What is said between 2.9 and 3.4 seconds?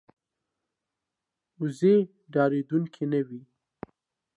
نه